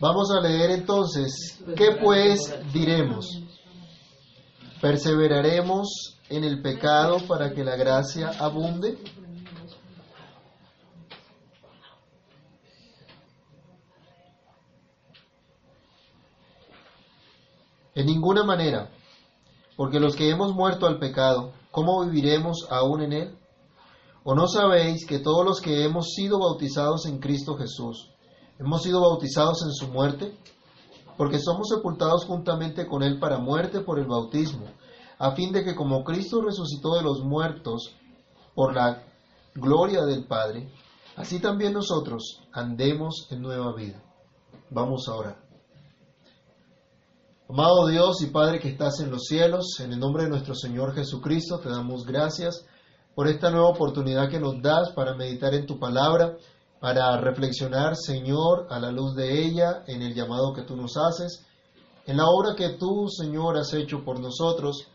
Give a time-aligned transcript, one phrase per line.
[0.00, 3.42] Vamos a leer entonces, ¿qué pues diremos?
[4.80, 8.96] ¿Perseveraremos en el pecado para que la gracia abunde?
[17.96, 18.92] En ninguna manera,
[19.76, 23.38] porque los que hemos muerto al pecado, ¿cómo viviremos aún en él?
[24.22, 28.12] ¿O no sabéis que todos los que hemos sido bautizados en Cristo Jesús,
[28.58, 30.36] hemos sido bautizados en su muerte?
[31.16, 34.66] Porque somos sepultados juntamente con él para muerte por el bautismo,
[35.18, 37.94] a fin de que como Cristo resucitó de los muertos
[38.54, 39.02] por la
[39.54, 40.72] gloria del Padre,
[41.16, 44.02] así también nosotros andemos en nueva vida.
[44.70, 45.36] Vamos ahora.
[47.48, 50.94] Amado Dios y Padre que estás en los cielos, en el nombre de nuestro Señor
[50.94, 52.66] Jesucristo te damos gracias
[53.14, 56.36] por esta nueva oportunidad que nos das para meditar en tu palabra,
[56.80, 61.44] para reflexionar, Señor, a la luz de ella, en el llamado que tú nos haces,
[62.06, 64.86] en la obra que tú, Señor, has hecho por nosotros,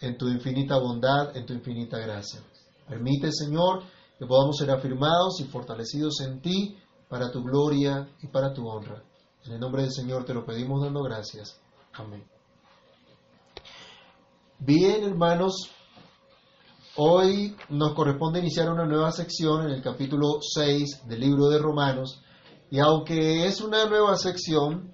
[0.00, 2.40] en tu infinita bondad, en tu infinita gracia.
[2.88, 3.82] Permite, Señor,
[4.18, 9.02] que podamos ser afirmados y fortalecidos en ti para tu gloria y para tu honra.
[9.44, 11.60] En el nombre del Señor te lo pedimos dando gracias.
[11.92, 12.24] Amén.
[14.58, 15.70] Bien, hermanos,
[16.96, 22.22] hoy nos corresponde iniciar una nueva sección en el capítulo 6 del libro de Romanos,
[22.70, 24.92] y aunque es una nueva sección,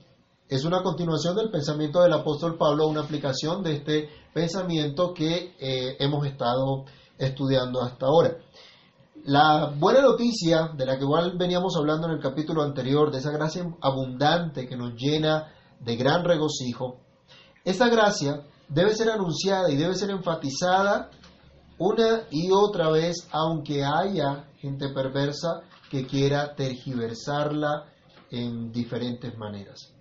[0.49, 5.97] es una continuación del pensamiento del apóstol Pablo, una aplicación de este pensamiento que eh,
[5.99, 6.85] hemos estado
[7.19, 8.37] estudiando hasta ahora.
[9.25, 13.33] La buena noticia de la que igual veníamos hablando en el capítulo anterior, de esa
[13.33, 17.01] gracia abundante que nos llena de gran regocijo,
[17.65, 21.11] esa gracia debe ser anunciada y debe ser enfatizada
[21.79, 27.85] una y otra vez, aunque haya gente perversa que quiera tergiversarla
[28.31, 29.95] en diferentes maneras.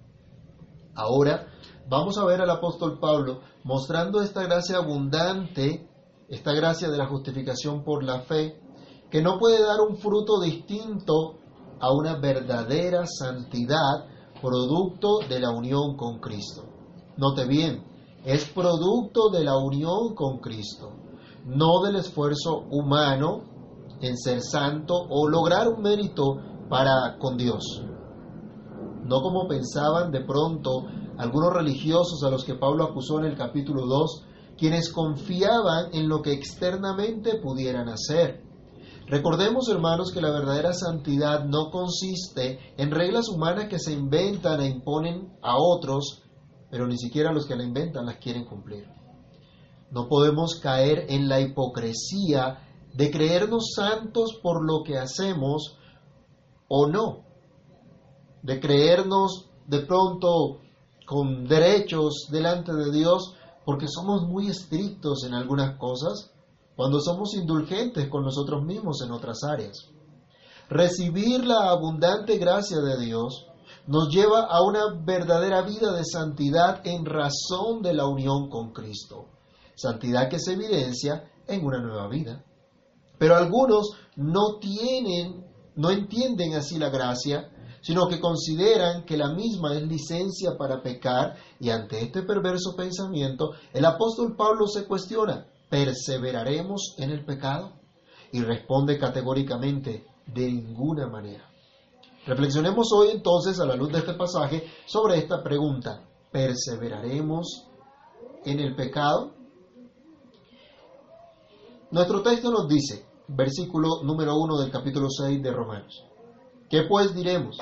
[0.95, 1.47] Ahora
[1.87, 5.87] vamos a ver al apóstol Pablo mostrando esta gracia abundante,
[6.27, 8.59] esta gracia de la justificación por la fe,
[9.11, 11.39] que no puede dar un fruto distinto
[11.79, 14.05] a una verdadera santidad
[14.41, 16.63] producto de la unión con Cristo.
[17.17, 17.83] Note bien,
[18.25, 21.06] es producto de la unión con Cristo,
[21.47, 23.43] no del esfuerzo humano
[24.01, 26.37] en ser santo o lograr un mérito
[26.69, 27.83] para con Dios.
[29.03, 30.85] No como pensaban de pronto
[31.17, 34.23] algunos religiosos a los que Pablo acusó en el capítulo 2,
[34.57, 38.47] quienes confiaban en lo que externamente pudieran hacer
[39.09, 44.67] Recordemos, hermanos, que la verdadera santidad no consiste en reglas humanas que se inventan e
[44.67, 46.23] imponen a otros,
[46.69, 48.96] pero ni siquiera los que la inventan las quieren cumplir.
[49.91, 52.59] No podemos caer en la hipocresía
[52.93, 55.77] de creernos santos por lo que hacemos
[56.67, 57.23] o no,
[58.41, 60.59] de creernos de pronto
[61.05, 66.31] con derechos delante de Dios porque somos muy estrictos en algunas cosas
[66.75, 69.89] cuando somos indulgentes con nosotros mismos en otras áreas.
[70.69, 73.47] Recibir la abundante gracia de Dios
[73.87, 79.36] nos lleva a una verdadera vida de santidad en razón de la unión con Cristo.
[79.77, 82.43] Santidad que se evidencia en una nueva vida.
[83.17, 85.45] Pero algunos no tienen,
[85.75, 87.49] no entienden así la gracia,
[87.81, 93.51] sino que consideran que la misma es licencia para pecar y ante este perverso pensamiento
[93.71, 97.73] el apóstol Pablo se cuestiona, ¿Perseveraremos en el pecado?
[98.31, 101.49] Y responde categóricamente, de ninguna manera.
[102.25, 106.05] Reflexionemos hoy entonces a la luz de este pasaje sobre esta pregunta.
[106.31, 107.67] ¿Perseveraremos
[108.45, 109.36] en el pecado?
[111.91, 116.05] Nuestro texto nos dice, versículo número 1 del capítulo 6 de Romanos,
[116.69, 117.57] ¿qué pues diremos?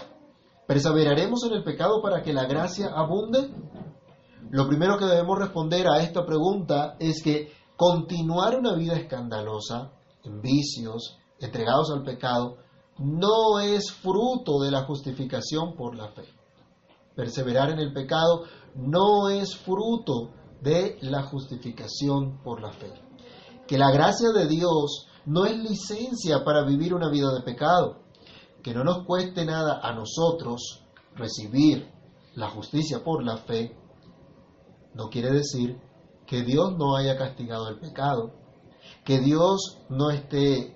[0.67, 3.51] ¿Perseveraremos en el pecado para que la gracia abunde?
[4.49, 9.91] Lo primero que debemos responder a esta pregunta es que Continuar una vida escandalosa,
[10.23, 12.55] en vicios, entregados al pecado,
[12.99, 16.23] no es fruto de la justificación por la fe.
[17.15, 18.43] Perseverar en el pecado
[18.75, 20.29] no es fruto
[20.61, 22.93] de la justificación por la fe.
[23.67, 28.03] Que la gracia de Dios no es licencia para vivir una vida de pecado.
[28.63, 30.83] Que no nos cueste nada a nosotros
[31.15, 31.91] recibir
[32.35, 33.75] la justicia por la fe,
[34.93, 35.79] no quiere decir
[36.25, 38.33] que Dios no haya castigado el pecado,
[39.03, 40.75] que Dios no esté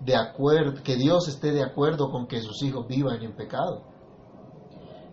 [0.00, 3.82] de acuerdo, que Dios esté de acuerdo con que sus hijos vivan en pecado.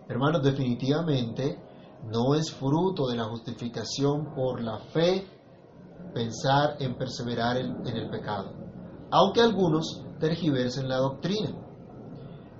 [0.08, 1.58] Hermanos, definitivamente
[2.04, 5.26] no es fruto de la justificación por la fe
[6.12, 8.52] pensar en perseverar en, el pecado,
[9.10, 11.50] aunque algunos tergiversen la doctrina.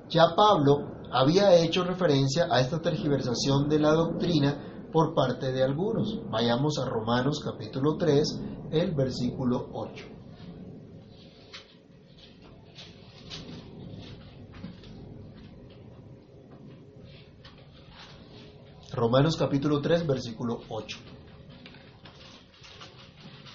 [0.08, 6.20] Ya Pablo había hecho referencia a esta tergiversación de la doctrina por parte de algunos.
[6.30, 8.40] Vayamos a Romanos capítulo 3,
[8.72, 10.14] el versículo 8.
[18.92, 20.98] Romanos capítulo 3, versículo 8.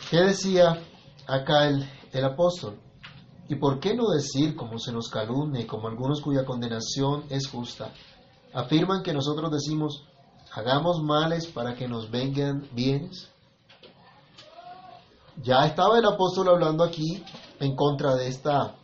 [0.09, 0.81] ¿Qué decía
[1.27, 2.79] acá el, el apóstol?
[3.47, 7.47] ¿Y por qué no decir, como se nos calumnia y como algunos cuya condenación es
[7.47, 7.91] justa,
[8.51, 10.05] afirman que nosotros decimos,
[10.51, 13.29] hagamos males para que nos vengan bienes?
[15.43, 17.23] Ya estaba el apóstol hablando aquí
[17.59, 18.75] en contra de esta,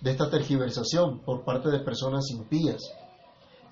[0.00, 2.80] de esta tergiversación por parte de personas impías.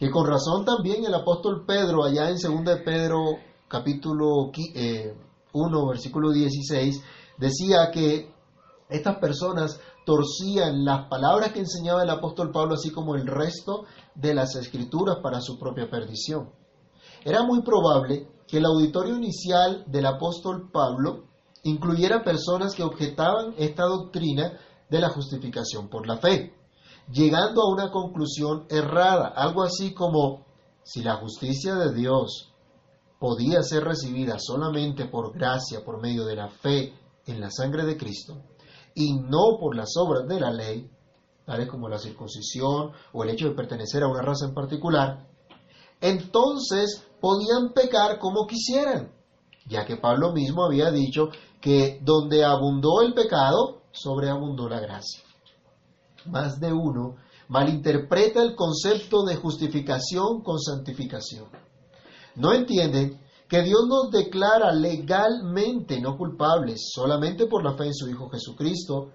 [0.00, 3.38] Que con razón también el apóstol Pedro, allá en 2 de Pedro
[3.68, 4.50] capítulo
[5.52, 7.02] 1, eh, versículo 16,
[7.38, 8.32] decía que
[8.88, 14.34] estas personas torcían las palabras que enseñaba el apóstol Pablo, así como el resto de
[14.34, 16.50] las escrituras para su propia perdición.
[17.24, 21.24] Era muy probable que el auditorio inicial del apóstol Pablo
[21.62, 24.58] incluyera personas que objetaban esta doctrina
[24.88, 26.54] de la justificación por la fe,
[27.12, 30.46] llegando a una conclusión errada, algo así como
[30.82, 32.49] si la justicia de Dios
[33.20, 36.94] podía ser recibida solamente por gracia, por medio de la fe
[37.26, 38.42] en la sangre de Cristo,
[38.94, 40.90] y no por las obras de la ley,
[41.44, 45.28] tales como la circuncisión o el hecho de pertenecer a una raza en particular,
[46.00, 49.12] entonces podían pecar como quisieran,
[49.66, 51.28] ya que Pablo mismo había dicho
[51.60, 55.22] que donde abundó el pecado, sobreabundó la gracia.
[56.24, 57.16] Más de uno
[57.48, 61.48] malinterpreta el concepto de justificación con santificación.
[62.36, 68.08] No entienden que Dios nos declara legalmente no culpables solamente por la fe en su
[68.08, 69.10] Hijo Jesucristo,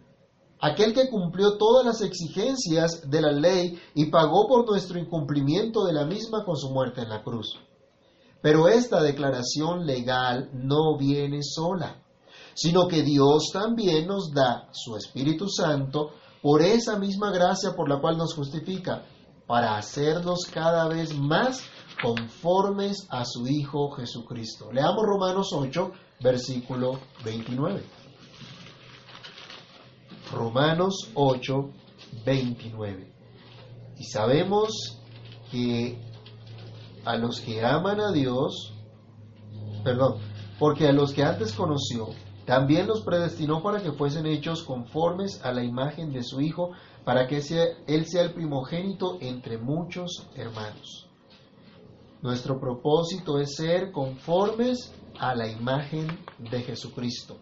[0.59, 5.93] aquel que cumplió todas las exigencias de la ley y pagó por nuestro incumplimiento de
[5.93, 7.57] la misma con su muerte en la cruz.
[8.41, 12.01] Pero esta declaración legal no viene sola,
[12.53, 17.99] sino que Dios también nos da su Espíritu Santo por esa misma gracia por la
[17.99, 19.03] cual nos justifica,
[19.47, 21.63] para hacernos cada vez más
[22.01, 24.71] conformes a su Hijo Jesucristo.
[24.71, 27.83] Leamos Romanos 8, versículo 29.
[30.31, 31.69] Romanos 8,
[32.25, 33.13] 29.
[33.97, 34.99] Y sabemos
[35.51, 36.01] que
[37.05, 38.73] a los que aman a Dios,
[39.83, 40.19] perdón,
[40.59, 42.09] porque a los que antes conoció,
[42.45, 46.71] también los predestinó para que fuesen hechos conformes a la imagen de su Hijo,
[47.05, 47.37] para que
[47.87, 51.07] Él sea el primogénito entre muchos hermanos.
[52.21, 56.07] Nuestro propósito es ser conformes a la imagen
[56.39, 57.37] de Jesucristo.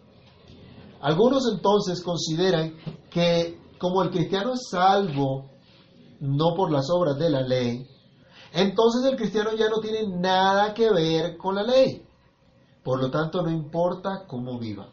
[1.00, 2.74] Algunos entonces consideran
[3.10, 5.50] que como el cristiano es salvo
[6.20, 7.86] no por las obras de la ley,
[8.52, 12.06] entonces el cristiano ya no tiene nada que ver con la ley.
[12.84, 14.88] Por lo tanto, no importa cómo viva.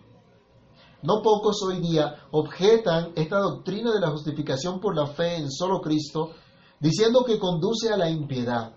[1.03, 5.81] No pocos hoy día objetan esta doctrina de la justificación por la fe en solo
[5.81, 6.31] Cristo,
[6.79, 8.73] diciendo que conduce a la impiedad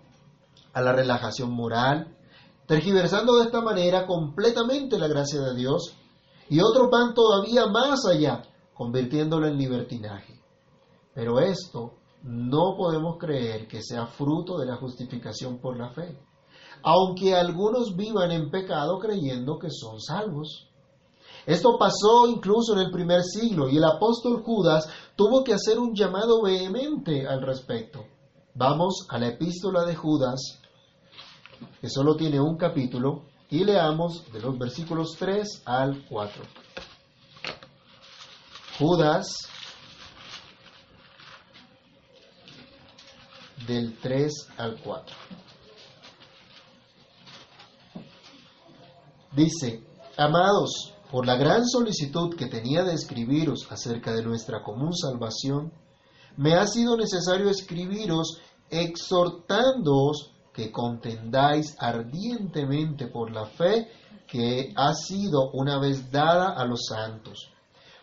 [0.75, 2.17] a la relajación moral,
[2.67, 5.95] tergiversando de esta manera completamente la gracia de Dios,
[6.51, 8.43] y otros van todavía más allá,
[8.75, 10.43] convirtiéndolo en libertinaje.
[11.15, 11.95] Pero esto
[12.25, 16.19] no podemos creer que sea fruto de la justificación por la fe,
[16.83, 20.69] aunque algunos vivan en pecado creyendo que son salvos.
[21.47, 25.95] Esto pasó incluso en el primer siglo y el apóstol Judas tuvo que hacer un
[25.95, 28.07] llamado vehemente al respecto.
[28.55, 30.41] Vamos a la epístola de Judas,
[31.81, 36.43] que solo tiene un capítulo, y leamos de los versículos 3 al 4.
[38.79, 39.37] Judas,
[43.67, 45.17] del 3 al 4.
[49.33, 49.85] Dice,
[50.17, 55.73] Amados, por la gran solicitud que tenía de escribiros acerca de nuestra común salvación,
[56.37, 63.89] me ha sido necesario escribiros exhortándoos que contendáis ardientemente por la fe
[64.27, 67.51] que ha sido una vez dada a los santos,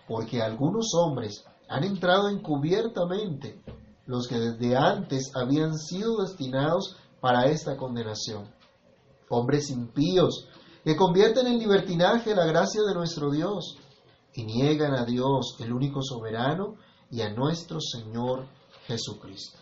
[0.08, 3.62] porque algunos hombres han entrado encubiertamente,
[4.06, 8.50] los que desde antes habían sido destinados para esta condenación.
[9.30, 10.48] Hombres impíos,
[10.84, 13.78] que convierten en libertinaje la gracia de nuestro Dios
[14.34, 16.76] y niegan a Dios, el único soberano,
[17.10, 18.48] y a nuestro Señor
[18.88, 19.60] Jesucristo.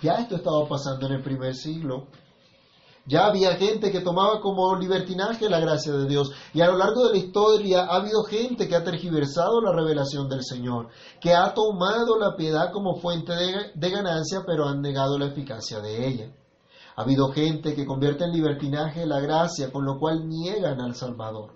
[0.00, 2.06] Ya esto estaba pasando en el primer siglo.
[3.06, 6.30] Ya había gente que tomaba como libertinaje la gracia de Dios.
[6.52, 10.28] Y a lo largo de la historia ha habido gente que ha tergiversado la revelación
[10.28, 10.88] del Señor,
[11.20, 16.06] que ha tomado la piedad como fuente de, ganancia, pero han negado la eficacia de
[16.06, 16.32] ella.
[16.98, 21.52] Ha habido gente que convierte en libertinaje la gracia, con lo cual niegan al Salvador.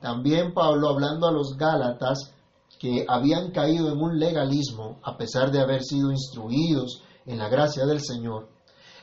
[0.00, 2.32] También Pablo, hablando a los Gálatas,
[2.78, 7.84] que habían caído en un legalismo, a pesar de haber sido instruidos en la gracia
[7.84, 8.48] del Señor,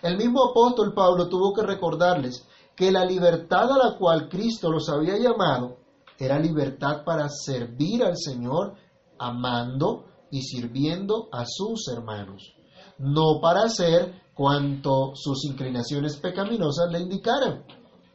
[0.02, 4.90] el mismo apóstol Pablo tuvo que recordarles que la libertad a la cual Cristo los
[4.90, 5.78] había llamado
[6.18, 8.74] era libertad para servir al Señor
[9.20, 12.55] amando y sirviendo a sus hermanos,
[12.98, 17.66] no para hacer cuanto sus inclinaciones pecaminosas le indicaran.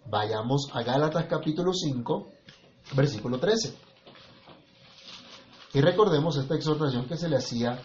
[0.07, 2.29] Vayamos a Gálatas capítulo 5,
[2.95, 3.77] versículo 13.
[5.75, 7.81] Y recordemos esta exhortación que se le hacía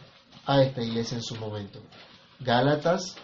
[0.45, 1.79] a esta iglesia en su momento.
[2.39, 3.15] Gálatas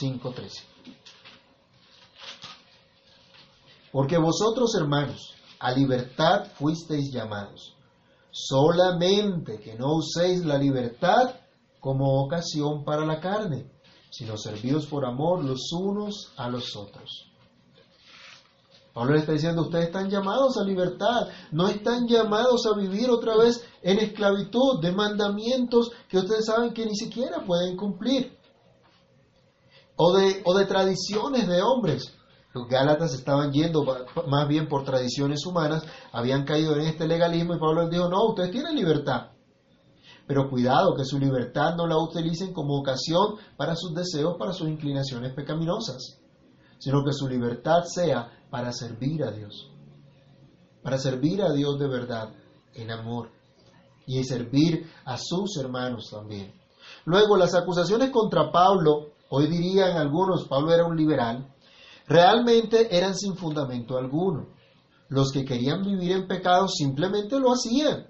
[0.00, 0.62] 5.13.
[3.92, 7.75] Porque vosotros, hermanos, a libertad fuisteis llamados,
[8.36, 11.36] solamente que no uséis la libertad
[11.80, 13.70] como ocasión para la carne,
[14.10, 17.32] sino servíos por amor los unos a los otros.
[18.92, 23.36] Pablo le está diciendo, ustedes están llamados a libertad, no están llamados a vivir otra
[23.36, 28.36] vez en esclavitud de mandamientos que ustedes saben que ni siquiera pueden cumplir
[29.96, 32.12] o de, o de tradiciones de hombres.
[32.56, 33.84] Los Gálatas estaban yendo
[34.28, 38.28] más bien por tradiciones humanas, habían caído en este legalismo y Pablo les dijo, no,
[38.28, 39.32] ustedes tienen libertad.
[40.26, 44.70] Pero cuidado, que su libertad no la utilicen como ocasión para sus deseos, para sus
[44.70, 46.18] inclinaciones pecaminosas,
[46.78, 49.70] sino que su libertad sea para servir a Dios,
[50.82, 52.30] para servir a Dios de verdad,
[52.72, 53.32] en amor,
[54.06, 56.54] y servir a sus hermanos también.
[57.04, 61.52] Luego, las acusaciones contra Pablo hoy dirían algunos, Pablo era un liberal,
[62.06, 64.48] realmente eran sin fundamento alguno.
[65.08, 68.06] Los que querían vivir en pecado simplemente lo hacían,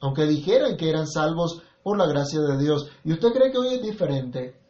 [0.00, 2.88] aunque dijeran que eran salvos por la gracia de Dios.
[3.04, 4.60] ¿Y usted cree que hoy es diferente?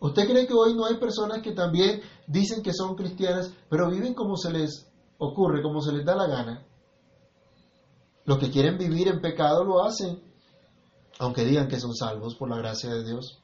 [0.00, 4.14] ¿Usted cree que hoy no hay personas que también dicen que son cristianas, pero viven
[4.14, 4.86] como se les
[5.18, 6.66] ocurre, como se les da la gana?
[8.24, 10.22] Los que quieren vivir en pecado lo hacen,
[11.18, 13.38] aunque digan que son salvos por la gracia de Dios.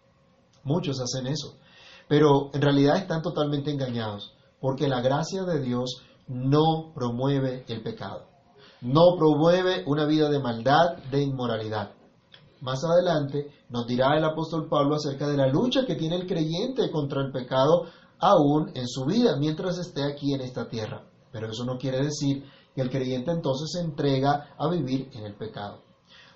[0.62, 1.56] Muchos hacen eso
[2.12, 8.28] pero en realidad están totalmente engañados, porque la gracia de Dios no promueve el pecado,
[8.80, 11.90] no promueve una vida de maldad, de inmoralidad.
[12.60, 16.92] Más adelante nos dirá el apóstol Pablo acerca de la lucha que tiene el creyente
[16.92, 17.86] contra el pecado
[18.20, 21.02] aún en su vida mientras esté aquí en esta tierra.
[21.32, 25.34] Pero eso no quiere decir que el creyente entonces se entrega a vivir en el
[25.34, 25.82] pecado.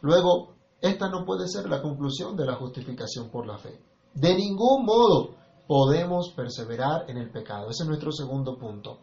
[0.01, 3.81] Luego, esta no puede ser la conclusión de la justificación por la fe.
[4.15, 7.71] De ningún modo podemos perseverar en el pecado.
[7.71, 9.01] Ese es nuestro segundo punto.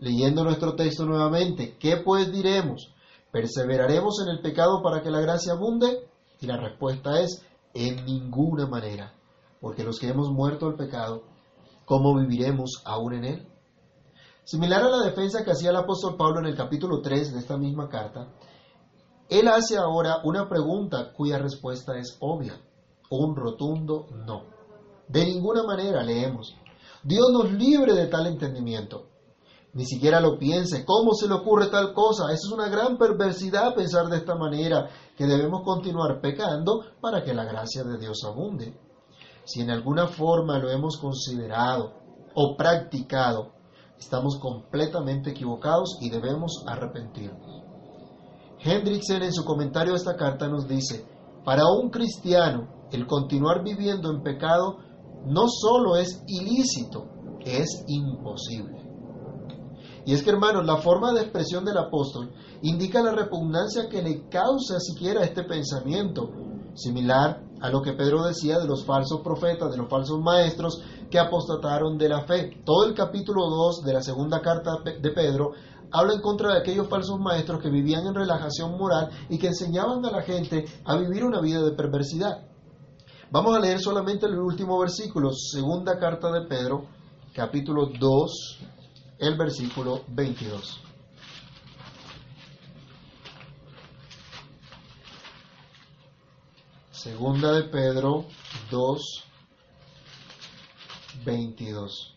[0.00, 2.92] Leyendo nuestro texto nuevamente, ¿qué pues diremos?
[3.30, 6.08] ¿Perseveraremos en el pecado para que la gracia abunde?
[6.40, 9.14] Y la respuesta es, en ninguna manera,
[9.60, 11.22] porque los que hemos muerto al pecado,
[11.84, 13.48] ¿cómo viviremos aún en él?
[14.44, 17.56] Similar a la defensa que hacía el apóstol Pablo en el capítulo 3 de esta
[17.56, 18.28] misma carta,
[19.28, 22.60] él hace ahora una pregunta cuya respuesta es obvia,
[23.10, 24.53] un rotundo no.
[25.08, 26.54] De ninguna manera leemos.
[27.02, 29.06] Dios nos libre de tal entendimiento.
[29.74, 30.84] Ni siquiera lo piense.
[30.84, 32.26] ¿Cómo se le ocurre tal cosa?
[32.26, 37.34] Esa es una gran perversidad pensar de esta manera, que debemos continuar pecando para que
[37.34, 38.78] la gracia de Dios abunde.
[39.44, 41.92] Si en alguna forma lo hemos considerado
[42.34, 43.52] o practicado,
[43.98, 47.62] estamos completamente equivocados y debemos arrepentirnos.
[48.60, 51.06] Hendrickson en su comentario a esta carta nos dice,
[51.44, 54.78] para un cristiano, el continuar viviendo en pecado
[55.26, 57.06] no solo es ilícito,
[57.44, 58.84] es imposible.
[60.06, 62.30] Y es que, hermanos, la forma de expresión del apóstol
[62.62, 66.30] indica la repugnancia que le causa siquiera este pensamiento,
[66.74, 71.18] similar a lo que Pedro decía de los falsos profetas, de los falsos maestros que
[71.18, 72.60] apostataron de la fe.
[72.64, 75.52] Todo el capítulo 2 de la segunda carta de Pedro
[75.90, 80.04] habla en contra de aquellos falsos maestros que vivían en relajación moral y que enseñaban
[80.04, 82.53] a la gente a vivir una vida de perversidad.
[83.34, 86.86] Vamos a leer solamente el último versículo, segunda carta de Pedro,
[87.34, 88.60] capítulo 2,
[89.18, 90.80] el versículo 22.
[96.92, 98.26] Segunda de Pedro
[98.70, 99.24] 2,
[101.24, 102.16] 22.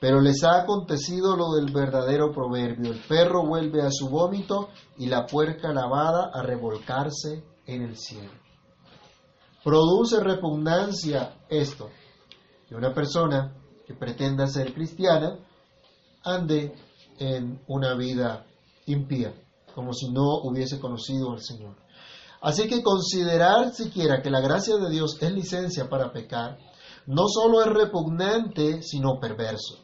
[0.00, 2.90] Pero les ha acontecido lo del verdadero proverbio.
[2.90, 8.45] El perro vuelve a su vómito y la puerca lavada a revolcarse en el cielo.
[9.66, 11.90] Produce repugnancia esto,
[12.68, 13.52] que una persona
[13.84, 15.40] que pretenda ser cristiana
[16.22, 16.72] ande
[17.18, 18.46] en una vida
[18.86, 19.34] impía,
[19.74, 21.74] como si no hubiese conocido al Señor.
[22.40, 26.58] Así que considerar siquiera que la gracia de Dios es licencia para pecar,
[27.06, 29.78] no solo es repugnante, sino perverso.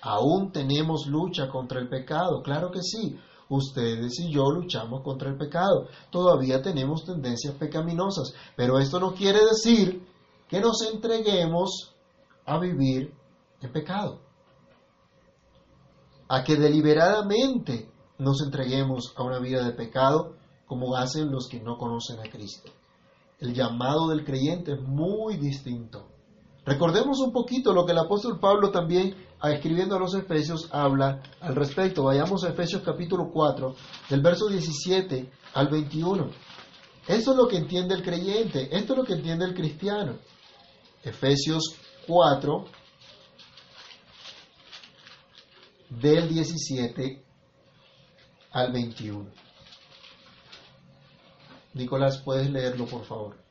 [0.00, 3.20] Aún tenemos lucha contra el pecado, claro que sí.
[3.50, 5.88] Ustedes y yo luchamos contra el pecado.
[6.10, 10.06] Todavía tenemos tendencias pecaminosas, pero esto no quiere decir
[10.48, 11.92] que nos entreguemos
[12.46, 13.12] a vivir
[13.60, 14.20] en pecado.
[16.28, 21.76] A que deliberadamente nos entreguemos a una vida de pecado como hacen los que no
[21.76, 22.70] conocen a Cristo.
[23.40, 26.06] El llamado del creyente es muy distinto.
[26.70, 31.56] Recordemos un poquito lo que el apóstol Pablo también, escribiendo a los Efesios, habla al
[31.56, 32.04] respecto.
[32.04, 33.74] Vayamos a Efesios capítulo 4,
[34.08, 36.30] del verso 17 al 21.
[37.08, 40.18] Esto es lo que entiende el creyente, esto es lo que entiende el cristiano.
[41.02, 41.74] Efesios
[42.06, 42.64] 4,
[45.88, 47.24] del 17
[48.52, 49.28] al 21.
[51.74, 53.49] Nicolás, puedes leerlo, por favor.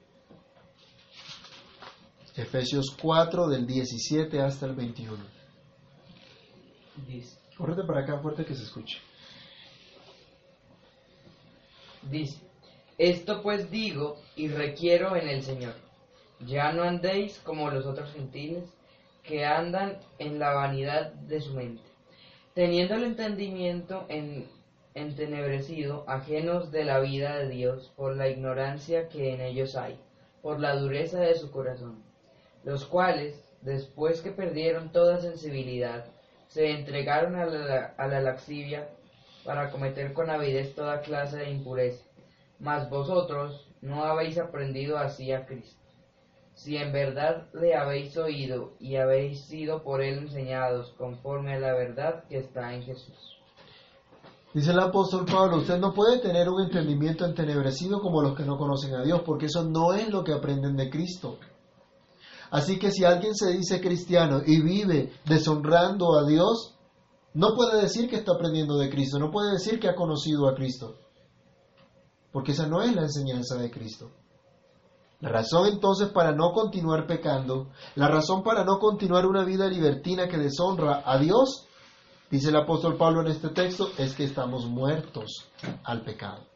[2.40, 5.18] Efesios 4 del 17 hasta el 21.
[7.08, 9.00] Dice, Córrete para acá fuerte que se escuche.
[12.04, 12.40] dice,
[12.98, 15.74] esto pues digo y requiero en el Señor,
[16.40, 18.64] ya no andéis como los otros gentiles
[19.24, 21.84] que andan en la vanidad de su mente,
[22.54, 24.48] teniendo el entendimiento en,
[24.94, 30.00] entenebrecido, ajenos de la vida de Dios por la ignorancia que en ellos hay,
[30.42, 32.09] por la dureza de su corazón,
[32.64, 36.06] los cuales, después que perdieron toda sensibilidad,
[36.48, 38.90] se entregaron a la, a la laxivia
[39.44, 42.04] para cometer con avidez toda clase de impureza.
[42.60, 45.80] Mas vosotros no habéis aprendido así a Cristo.
[46.54, 51.74] Si en verdad le habéis oído y habéis sido por él enseñados conforme a la
[51.74, 53.40] verdad que está en Jesús.
[54.54, 58.58] Dice el apóstol Pablo, usted no puede tener un entendimiento entenebrecido como los que no
[58.58, 61.38] conocen a Dios, porque eso no es lo que aprenden de Cristo.
[62.52, 66.76] Así que si alguien se dice cristiano y vive deshonrando a Dios,
[67.34, 70.56] no puede decir que está aprendiendo de Cristo, no puede decir que ha conocido a
[70.56, 70.96] Cristo,
[72.32, 74.12] porque esa no es la enseñanza de Cristo.
[75.22, 80.28] La razón entonces para no continuar pecando, la razón para no continuar una vida libertina
[80.28, 81.68] que deshonra a Dios,
[82.32, 85.50] dice el apóstol Pablo en este texto, es que estamos muertos
[85.84, 86.48] al pecado.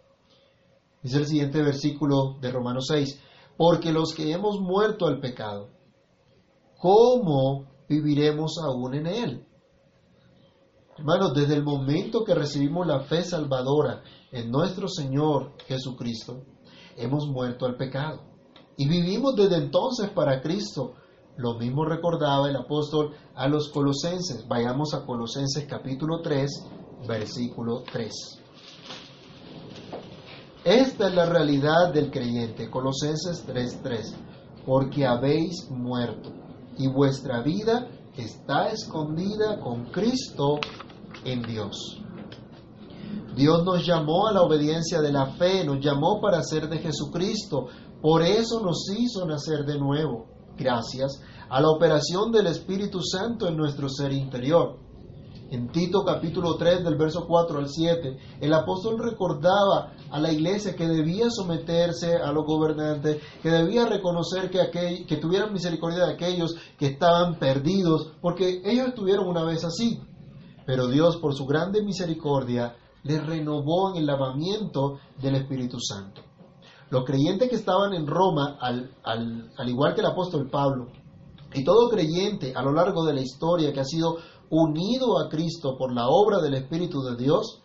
[1.04, 3.22] Dice el siguiente versículo de Romanos 6,
[3.58, 5.70] porque los que hemos muerto al pecado,
[6.84, 9.48] ¿cómo viviremos aún en él?
[10.98, 16.44] Hermanos, desde el momento que recibimos la fe salvadora en nuestro Señor Jesucristo,
[16.98, 18.24] hemos muerto al pecado.
[18.76, 20.96] Y vivimos desde entonces para Cristo.
[21.38, 24.46] Lo mismo recordaba el apóstol a los colosenses.
[24.46, 26.52] Vayamos a Colosenses capítulo 3,
[27.08, 28.14] versículo 3.
[30.66, 32.70] Esta es la realidad del creyente.
[32.70, 34.16] Colosenses 3:3.
[34.66, 36.43] Porque habéis muerto
[36.78, 40.60] y vuestra vida está escondida con Cristo
[41.26, 42.02] en Dios.
[43.36, 47.68] Dios nos llamó a la obediencia de la fe, nos llamó para ser de Jesucristo.
[48.02, 53.58] Por eso nos hizo nacer de nuevo, gracias a la operación del Espíritu Santo en
[53.58, 54.83] nuestro ser interior.
[55.54, 60.76] En Tito capítulo 3 del verso 4 al 7, el apóstol recordaba a la iglesia
[60.76, 66.14] que debía someterse a los gobernantes, que debía reconocer que, aquel, que tuvieran misericordia de
[66.14, 70.02] aquellos que estaban perdidos, porque ellos estuvieron una vez así.
[70.66, 76.24] Pero Dios, por su grande misericordia, les renovó en el lavamiento del Espíritu Santo.
[76.90, 80.88] Los creyentes que estaban en Roma, al, al, al igual que el apóstol Pablo,
[81.54, 84.18] y todo creyente a lo largo de la historia que ha sido
[84.50, 87.62] unido a Cristo por la obra del Espíritu de Dios,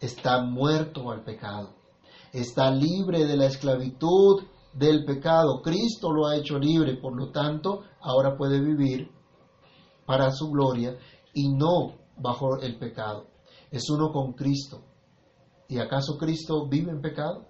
[0.00, 1.70] está muerto al pecado.
[2.32, 5.62] Está libre de la esclavitud del pecado.
[5.62, 9.10] Cristo lo ha hecho libre, por lo tanto, ahora puede vivir
[10.06, 10.98] para su gloria
[11.32, 13.26] y no bajo el pecado.
[13.70, 14.82] Es uno con Cristo.
[15.68, 17.46] ¿Y acaso Cristo vive en pecado?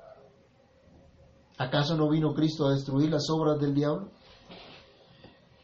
[1.59, 4.11] ¿Acaso no vino Cristo a destruir las obras del diablo?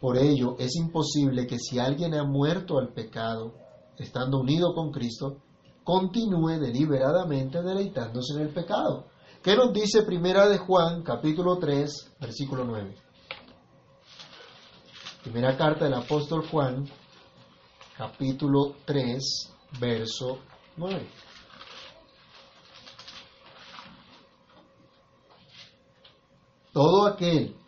[0.00, 3.52] Por ello, es imposible que si alguien ha muerto al pecado,
[3.98, 5.42] estando unido con Cristo,
[5.84, 9.04] continúe deliberadamente deleitándose en el pecado.
[9.42, 12.94] ¿Qué nos dice Primera de Juan, capítulo 3, versículo 9?
[15.22, 16.88] Primera carta del apóstol Juan,
[17.98, 20.38] capítulo 3, verso
[20.78, 21.06] 9.
[26.72, 27.60] Todo aquel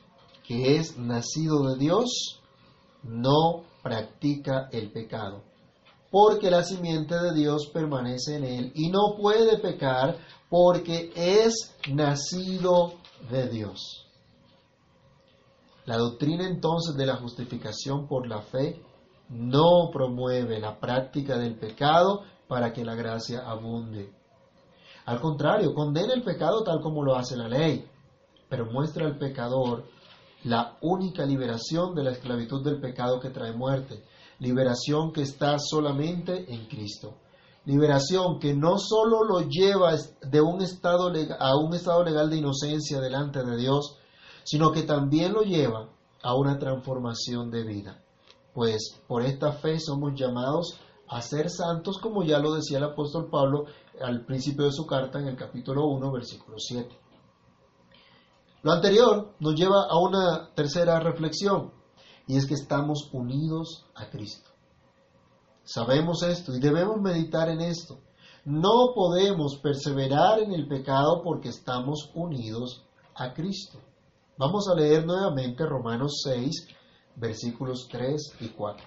[0.53, 2.39] que es nacido de Dios
[3.03, 5.45] no practica el pecado,
[6.11, 10.19] porque la simiente de Dios permanece en él y no puede pecar
[10.51, 12.93] porque es nacido
[13.31, 14.07] de Dios.
[15.87, 18.79] La doctrina entonces de la justificación por la fe
[19.31, 24.13] no promueve la práctica del pecado para que la gracia abunde.
[25.07, 27.89] Al contrario, condena el pecado tal como lo hace la ley,
[28.51, 29.85] pero muestra al pecador
[30.45, 34.05] la única liberación de la esclavitud del pecado que trae muerte,
[34.39, 37.19] liberación que está solamente en Cristo.
[37.65, 43.01] Liberación que no solo lo lleva de un estado a un estado legal de inocencia
[43.01, 43.99] delante de Dios,
[44.43, 45.89] sino que también lo lleva
[46.23, 48.03] a una transformación de vida.
[48.53, 53.29] Pues por esta fe somos llamados a ser santos, como ya lo decía el apóstol
[53.31, 53.67] Pablo
[54.01, 57.02] al principio de su carta en el capítulo 1, versículo 7.
[58.63, 61.73] Lo anterior nos lleva a una tercera reflexión,
[62.29, 64.51] y es que estamos unidos a Cristo.
[65.65, 67.99] Sabemos esto y debemos meditar en esto.
[68.45, 72.85] No podemos perseverar en el pecado porque estamos unidos
[73.17, 73.79] a Cristo.
[74.39, 76.69] Vamos a leer nuevamente Romanos 6,
[77.17, 78.87] versículos 3 y 4.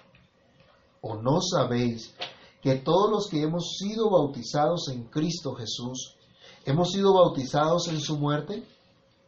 [1.02, 2.14] ¿O no sabéis
[2.62, 6.16] que todos los que hemos sido bautizados en Cristo Jesús,
[6.64, 8.66] hemos sido bautizados en su muerte?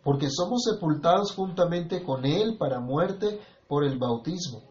[0.02, 4.62] Porque somos sepultados juntamente con Él para muerte por el bautismo,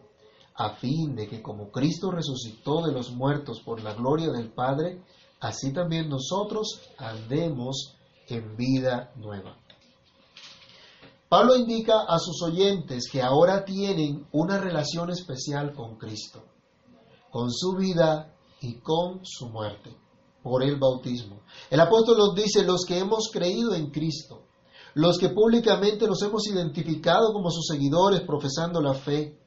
[0.54, 5.02] a fin de que como Cristo resucitó de los muertos por la gloria del Padre,
[5.40, 7.96] así también nosotros andemos
[8.28, 9.56] en vida nueva.
[11.28, 16.42] Pablo indica a sus oyentes que ahora tienen una relación especial con Cristo,
[17.30, 19.94] con su vida y con su muerte,
[20.42, 21.42] por el bautismo.
[21.70, 24.47] El apóstol nos dice, los que hemos creído en Cristo,
[24.98, 29.38] los que públicamente nos hemos identificado como sus seguidores profesando la fe,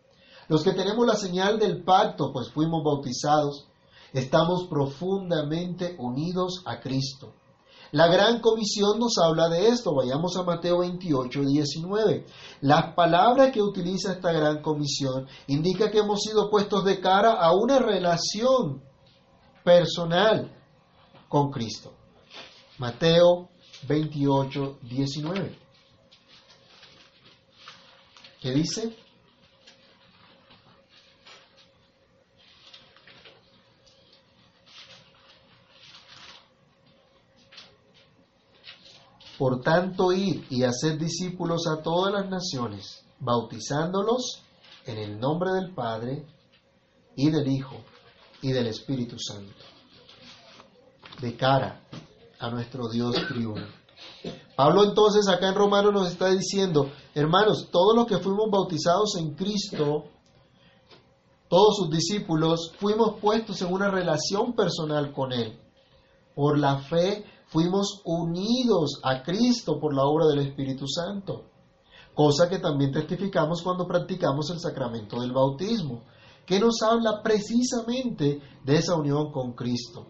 [0.47, 3.67] los que tenemos la señal del pacto, pues fuimos bautizados,
[4.13, 7.33] estamos profundamente unidos a Cristo.
[7.91, 9.93] La gran comisión nos habla de esto.
[9.93, 12.25] Vayamos a Mateo 28, 19.
[12.61, 17.53] La palabra que utiliza esta gran comisión indica que hemos sido puestos de cara a
[17.53, 18.81] una relación
[19.65, 20.49] personal
[21.27, 21.91] con Cristo.
[22.77, 23.50] Mateo
[23.87, 25.57] 28, 19.
[28.41, 28.95] ¿Qué dice?
[39.37, 44.43] Por tanto, ir y hacer discípulos a todas las naciones, bautizándolos
[44.85, 46.25] en el nombre del Padre
[47.15, 47.77] y del Hijo
[48.43, 49.63] y del Espíritu Santo,
[51.21, 51.81] de cara
[52.41, 53.61] a nuestro Dios triunfo.
[54.55, 59.35] Pablo entonces acá en Romanos nos está diciendo, hermanos, todos los que fuimos bautizados en
[59.35, 60.05] Cristo,
[61.47, 65.59] todos sus discípulos, fuimos puestos en una relación personal con Él.
[66.33, 71.45] Por la fe fuimos unidos a Cristo por la obra del Espíritu Santo,
[72.15, 76.05] cosa que también testificamos cuando practicamos el sacramento del bautismo,
[76.45, 80.07] que nos habla precisamente de esa unión con Cristo,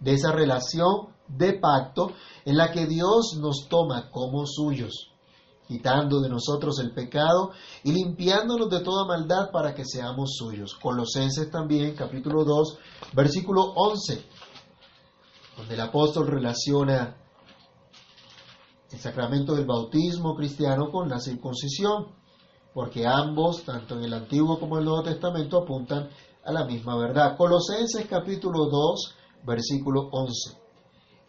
[0.00, 2.12] de esa relación de pacto
[2.44, 5.10] en la que Dios nos toma como suyos,
[5.66, 10.74] quitando de nosotros el pecado y limpiándonos de toda maldad para que seamos suyos.
[10.74, 12.78] Colosenses también, capítulo 2,
[13.14, 14.24] versículo 11,
[15.56, 17.16] donde el apóstol relaciona
[18.90, 22.08] el sacramento del bautismo cristiano con la circuncisión,
[22.72, 26.08] porque ambos, tanto en el Antiguo como en el Nuevo Testamento, apuntan
[26.44, 27.36] a la misma verdad.
[27.36, 30.63] Colosenses capítulo 2, versículo 11.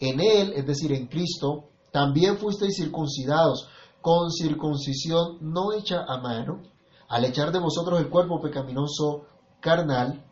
[0.06, 3.68] En Él, es decir, en Cristo, también fuisteis circuncidados
[4.02, 6.62] con circuncisión no hecha a mano,
[7.08, 9.26] al echar de vosotros el cuerpo pecaminoso
[9.60, 10.24] carnal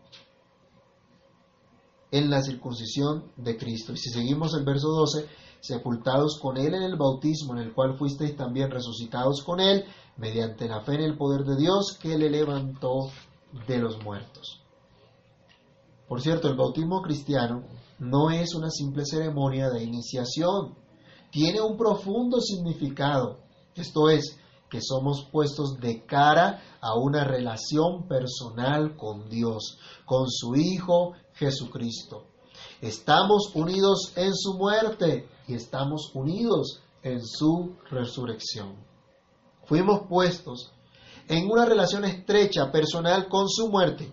[2.12, 3.94] en la circuncisión de Cristo.
[3.94, 5.28] Y si seguimos el verso 12,
[5.60, 9.86] sepultados con Él en el bautismo, en el cual fuisteis también resucitados con Él,
[10.18, 13.10] mediante la fe en el poder de Dios que le levantó
[13.68, 14.62] de los muertos.
[16.08, 17.64] Por cierto, el bautismo cristiano
[18.00, 20.76] no es una simple ceremonia de iniciación,
[21.32, 23.40] tiene un profundo significado.
[23.76, 24.38] Esto es,
[24.74, 32.26] que somos puestos de cara a una relación personal con Dios, con su Hijo Jesucristo.
[32.82, 38.76] Estamos unidos en su muerte y estamos unidos en su resurrección.
[39.66, 40.72] Fuimos puestos
[41.28, 44.12] en una relación estrecha personal con su muerte,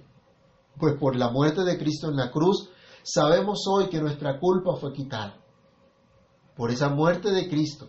[0.78, 2.68] pues por la muerte de Cristo en la cruz
[3.02, 5.36] sabemos hoy que nuestra culpa fue quitada.
[6.56, 7.88] Por esa muerte de Cristo,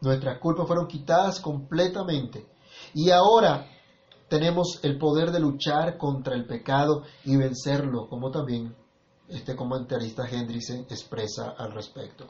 [0.00, 2.46] nuestras culpas fueron quitadas completamente
[2.94, 3.66] Y ahora
[4.28, 8.74] tenemos el poder de luchar contra el pecado y vencerlo, como también
[9.28, 12.26] este comentarista Hendrickson expresa al respecto.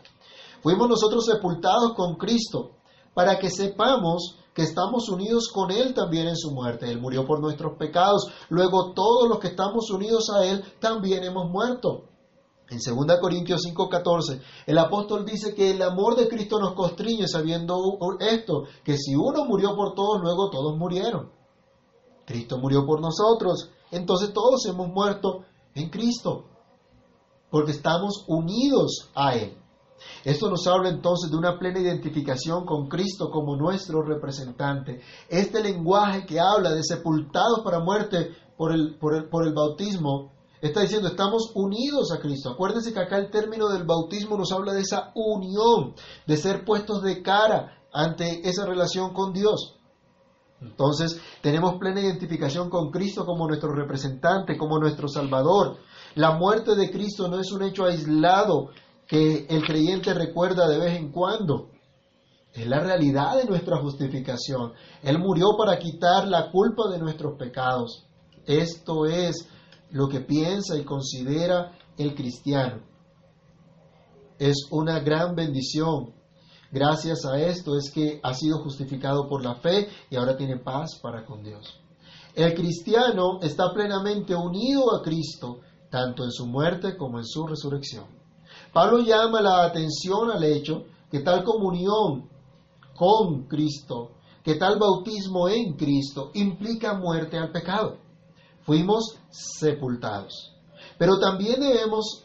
[0.62, 2.72] Fuimos nosotros sepultados con Cristo
[3.14, 6.90] para que sepamos que estamos unidos con Él también en su muerte.
[6.90, 8.30] Él murió por nuestros pecados.
[8.48, 12.04] Luego todos los que estamos unidos a Él también hemos muerto.
[12.68, 17.76] En 2 Corintios 5:14, el apóstol dice que el amor de Cristo nos constriñe sabiendo
[18.20, 21.30] esto, que si uno murió por todos, luego todos murieron.
[22.24, 26.44] Cristo murió por nosotros, entonces todos hemos muerto en Cristo,
[27.50, 29.62] porque estamos unidos a Él.
[30.24, 35.00] Esto nos habla entonces de una plena identificación con Cristo como nuestro representante.
[35.28, 40.32] Este lenguaje que habla de sepultados para muerte por el, por el, por el bautismo
[40.60, 42.50] está diciendo estamos unidos a Cristo.
[42.50, 45.94] Acuérdense que acá el término del bautismo nos habla de esa unión,
[46.26, 49.76] de ser puestos de cara ante esa relación con Dios.
[50.60, 55.78] Entonces tenemos plena identificación con Cristo como nuestro representante, como nuestro Salvador.
[56.14, 58.70] La muerte de Cristo no es un hecho aislado
[59.06, 61.70] que el creyente recuerda de vez en cuando.
[62.52, 64.72] Es la realidad de nuestra justificación.
[65.02, 68.06] Él murió para quitar la culpa de nuestros pecados.
[68.46, 69.48] Esto es
[69.90, 72.82] lo que piensa y considera el cristiano.
[74.38, 76.14] Es una gran bendición.
[76.70, 80.98] Gracias a esto es que ha sido justificado por la fe y ahora tiene paz
[81.02, 81.78] para con Dios.
[82.34, 85.60] El cristiano está plenamente unido a Cristo,
[85.90, 88.21] tanto en su muerte como en su resurrección.
[88.72, 92.28] Pablo llama la atención al hecho que tal comunión
[92.96, 98.02] con Cristo, que tal bautismo en Cristo implica muerte al pecado
[98.64, 100.54] fuimos sepultados.
[100.98, 102.24] Pero también debemos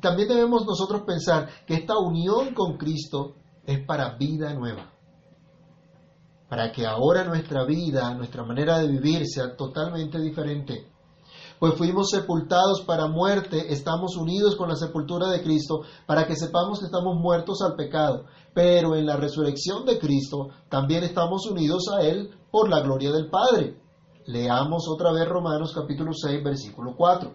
[0.00, 4.90] también debemos nosotros pensar que esta unión con Cristo es para vida nueva.
[6.48, 10.90] Para que ahora nuestra vida, nuestra manera de vivir sea totalmente diferente.
[11.60, 16.78] Pues fuimos sepultados para muerte, estamos unidos con la sepultura de Cristo para que sepamos
[16.78, 18.24] que estamos muertos al pecado.
[18.54, 23.28] Pero en la resurrección de Cristo también estamos unidos a Él por la gloria del
[23.28, 23.78] Padre.
[24.24, 27.30] Leamos otra vez Romanos capítulo 6, versículo 4.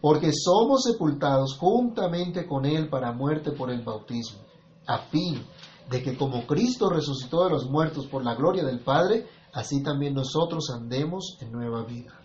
[0.00, 4.40] Porque somos sepultados juntamente con Él para muerte por el bautismo,
[4.86, 5.44] a fin
[5.90, 10.14] de que como Cristo resucitó de los muertos por la gloria del Padre, así también
[10.14, 12.19] nosotros andemos en nueva vida.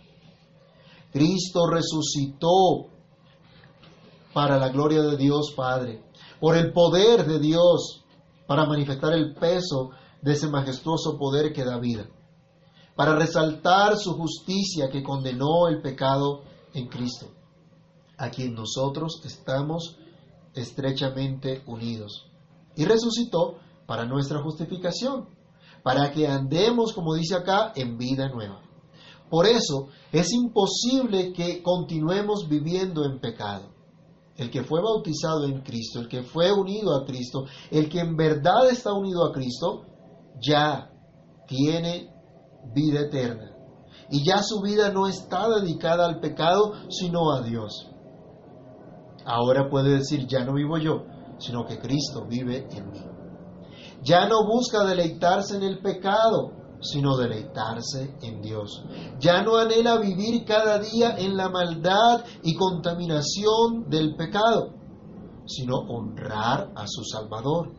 [1.15, 2.89] Cristo resucitó
[4.33, 6.03] para la gloria de Dios Padre,
[6.41, 8.03] por el poder de Dios,
[8.45, 12.05] para manifestar el peso de ese majestuoso poder que da vida
[12.95, 17.27] para resaltar su justicia que condenó el pecado en Cristo,
[18.17, 19.97] a quien nosotros estamos
[20.53, 22.25] estrechamente unidos.
[22.75, 25.27] Y resucitó para nuestra justificación,
[25.81, 28.64] para que andemos, como dice acá, en vida nueva.
[29.29, 33.73] Por eso es imposible que continuemos viviendo en pecado.
[34.37, 38.15] El que fue bautizado en Cristo, el que fue unido a Cristo, el que en
[38.15, 39.85] verdad está unido a Cristo,
[40.41, 40.91] ya
[41.47, 42.13] tiene
[42.73, 43.51] vida eterna.
[44.09, 47.89] Y ya su vida no está dedicada al pecado, sino a Dios.
[49.25, 51.05] Ahora puede decir, ya no vivo yo,
[51.39, 53.01] sino que Cristo vive en mí.
[54.03, 58.83] Ya no busca deleitarse en el pecado, sino deleitarse en Dios.
[59.19, 64.73] Ya no anhela vivir cada día en la maldad y contaminación del pecado,
[65.45, 67.71] sino honrar a su Salvador.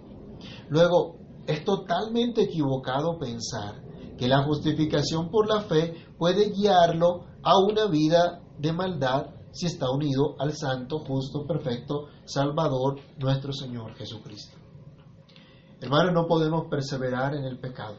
[0.69, 3.83] Luego, es totalmente equivocado pensar
[4.19, 9.91] que la justificación por la fe puede guiarlo a una vida de maldad si está
[9.91, 14.59] unido al santo, justo, perfecto Salvador, nuestro Señor Jesucristo.
[15.81, 17.97] Hermanos, no podemos perseverar en el pecado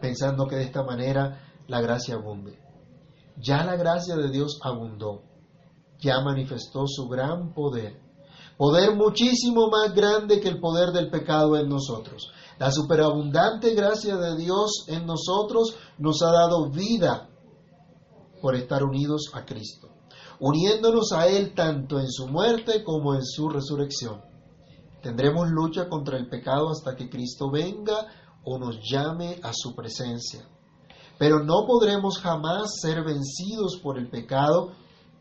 [0.00, 2.58] pensando que de esta manera la gracia abunde.
[3.36, 5.22] Ya la gracia de Dios abundó,
[5.98, 8.00] ya manifestó su gran poder,
[8.56, 12.30] poder muchísimo más grande que el poder del pecado en nosotros.
[12.58, 17.28] La superabundante gracia de Dios en nosotros nos ha dado vida
[18.40, 19.88] por estar unidos a Cristo,
[20.40, 24.22] uniéndonos a Él tanto en su muerte como en su resurrección.
[25.02, 28.06] Tendremos lucha contra el pecado hasta que Cristo venga
[28.46, 30.48] o nos llame a su presencia.
[31.18, 34.70] Pero no podremos jamás ser vencidos por el pecado,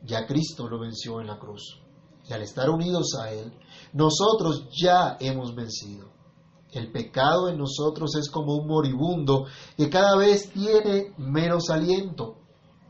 [0.04, 1.82] ya Cristo lo venció en la cruz.
[2.30, 3.52] Y al estar unidos a Él,
[3.94, 6.10] nosotros ya hemos vencido.
[6.72, 12.36] El pecado en nosotros es como un moribundo que cada vez tiene menos aliento.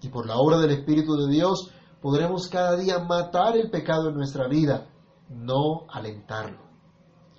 [0.02, 1.70] Y por la obra del Espíritu de Dios
[2.02, 4.90] podremos cada día matar el pecado en nuestra vida,
[5.30, 6.66] no alentarlo.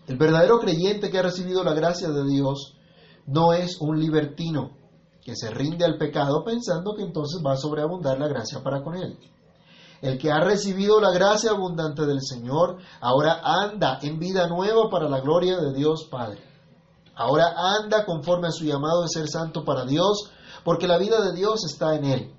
[0.07, 2.76] El verdadero creyente que ha recibido la gracia de Dios
[3.27, 4.71] no es un libertino
[5.23, 8.95] que se rinde al pecado pensando que entonces va a sobreabundar la gracia para con
[8.97, 9.19] él.
[10.01, 15.09] El que ha recibido la gracia abundante del Señor ahora anda en vida nueva para
[15.09, 16.41] la gloria de Dios Padre.
[17.15, 20.31] Ahora anda conforme a su llamado de ser santo para Dios,
[20.65, 22.35] porque la vida de Dios está en él.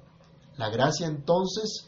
[0.56, 1.88] La gracia entonces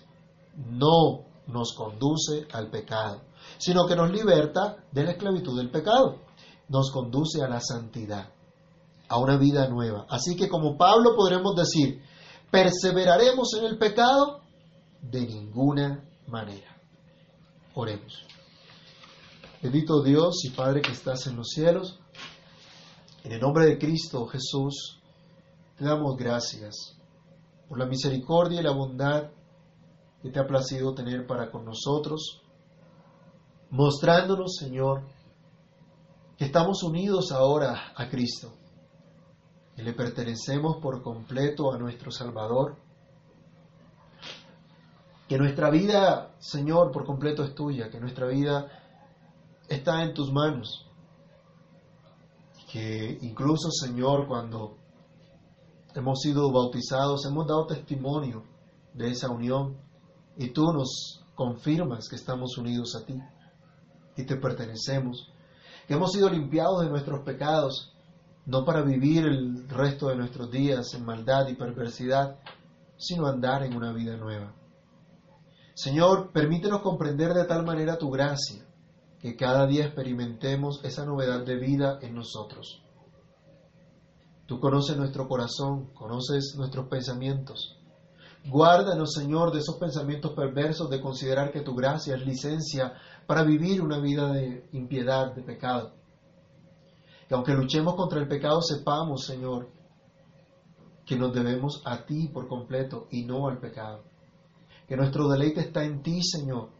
[0.55, 3.21] no nos conduce al pecado,
[3.57, 6.17] sino que nos liberta de la esclavitud del pecado,
[6.67, 8.29] nos conduce a la santidad,
[9.09, 10.05] a una vida nueva.
[10.09, 12.01] Así que como Pablo podremos decir,
[12.51, 14.41] ¿perseveraremos en el pecado?
[15.01, 16.77] De ninguna manera.
[17.73, 18.25] Oremos.
[19.61, 21.99] Bendito Dios y Padre que estás en los cielos,
[23.23, 25.01] en el nombre de Cristo Jesús,
[25.77, 26.95] te damos gracias
[27.67, 29.31] por la misericordia y la bondad
[30.21, 32.41] que te ha placido tener para con nosotros,
[33.69, 35.03] mostrándonos, Señor,
[36.37, 38.53] que estamos unidos ahora a Cristo,
[39.79, 42.75] que le pertenecemos por completo a nuestro Salvador,
[45.25, 48.67] que nuestra vida, Señor, por completo es tuya, que nuestra vida
[49.69, 50.85] está en tus manos,
[52.69, 54.75] que incluso, Señor, cuando
[55.95, 58.43] hemos sido bautizados, hemos dado testimonio
[58.93, 59.77] de esa unión
[60.35, 63.17] y tú nos confirmas que estamos unidos a ti
[64.17, 65.31] y te pertenecemos,
[65.87, 67.95] que hemos sido limpiados de nuestros pecados,
[68.49, 72.39] no para vivir el resto de nuestros días en maldad y perversidad,
[72.97, 74.55] sino andar en una vida nueva.
[75.75, 78.65] Señor, permítenos comprender de tal manera tu gracia,
[79.19, 82.81] que cada día experimentemos esa novedad de vida en nosotros.
[84.47, 87.77] Tú conoces nuestro corazón, conoces nuestros pensamientos.
[88.47, 92.93] Guárdanos, Señor, de esos pensamientos perversos de considerar que tu gracia es licencia
[93.27, 95.98] para vivir una vida de impiedad, de pecado.
[97.29, 99.69] Que aunque luchemos contra el pecado, sepamos, Señor,
[101.05, 104.03] que nos debemos a ti por completo y no al pecado.
[104.87, 106.71] Que nuestro deleite está en ti, Señor,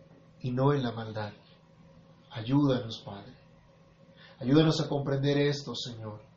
[0.41, 1.31] y no en la maldad.
[2.31, 3.33] Ayúdanos, Padre.
[4.39, 6.27] Ayúdanos a comprender esto, Señor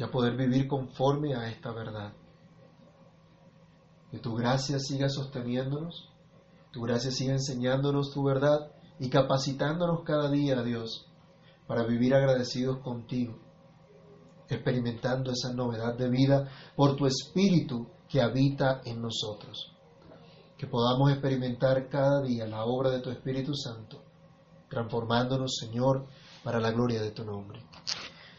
[0.00, 2.14] y a poder vivir conforme a esta verdad.
[4.10, 6.08] Que tu gracia siga sosteniéndonos,
[6.72, 11.06] tu gracia siga enseñándonos tu verdad y capacitándonos cada día, Dios,
[11.70, 13.38] para vivir agradecidos contigo,
[14.48, 19.70] experimentando esa novedad de vida por tu Espíritu que habita en nosotros.
[20.58, 24.02] Que podamos experimentar cada día la obra de tu Espíritu Santo,
[24.68, 26.08] transformándonos, Señor,
[26.42, 27.62] para la gloria de tu nombre.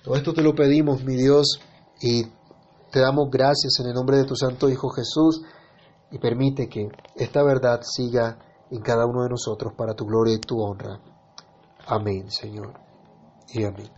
[0.04, 1.58] Todo esto te lo pedimos, mi Dios,
[2.02, 2.26] y
[2.92, 5.42] te damos gracias en el nombre de tu Santo Hijo Jesús
[6.12, 8.38] y permite que esta verdad siga
[8.70, 11.00] en cada uno de nosotros para tu gloria y tu honra.
[11.88, 12.91] Amén, Señor.
[13.54, 13.92] Y amén.